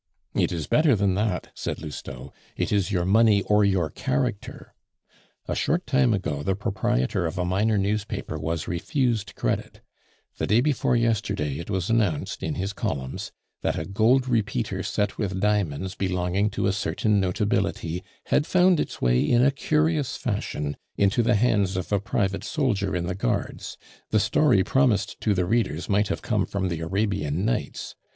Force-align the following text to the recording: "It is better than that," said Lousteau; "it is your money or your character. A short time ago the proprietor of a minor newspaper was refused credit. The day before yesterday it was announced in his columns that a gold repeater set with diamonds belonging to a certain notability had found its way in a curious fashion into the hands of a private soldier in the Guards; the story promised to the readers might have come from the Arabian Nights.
"It 0.33 0.51
is 0.51 0.65
better 0.65 0.95
than 0.95 1.13
that," 1.13 1.51
said 1.53 1.79
Lousteau; 1.79 2.33
"it 2.57 2.71
is 2.71 2.91
your 2.91 3.05
money 3.05 3.43
or 3.43 3.63
your 3.63 3.91
character. 3.91 4.73
A 5.47 5.53
short 5.53 5.85
time 5.85 6.11
ago 6.11 6.41
the 6.41 6.55
proprietor 6.55 7.27
of 7.27 7.37
a 7.37 7.45
minor 7.45 7.77
newspaper 7.77 8.39
was 8.39 8.67
refused 8.67 9.35
credit. 9.35 9.81
The 10.39 10.47
day 10.47 10.59
before 10.59 10.95
yesterday 10.95 11.59
it 11.59 11.69
was 11.69 11.91
announced 11.91 12.41
in 12.41 12.55
his 12.55 12.73
columns 12.73 13.31
that 13.61 13.77
a 13.77 13.85
gold 13.85 14.27
repeater 14.27 14.81
set 14.81 15.19
with 15.19 15.39
diamonds 15.39 15.93
belonging 15.93 16.49
to 16.49 16.65
a 16.65 16.73
certain 16.73 17.19
notability 17.19 18.03
had 18.25 18.47
found 18.47 18.79
its 18.79 19.03
way 19.03 19.21
in 19.21 19.45
a 19.45 19.51
curious 19.51 20.15
fashion 20.17 20.77
into 20.97 21.21
the 21.21 21.35
hands 21.35 21.77
of 21.77 21.91
a 21.91 21.99
private 21.99 22.43
soldier 22.43 22.95
in 22.95 23.05
the 23.05 23.13
Guards; 23.13 23.77
the 24.09 24.19
story 24.19 24.63
promised 24.63 25.21
to 25.21 25.35
the 25.35 25.45
readers 25.45 25.87
might 25.87 26.07
have 26.07 26.23
come 26.23 26.47
from 26.47 26.69
the 26.69 26.79
Arabian 26.79 27.45
Nights. 27.45 27.93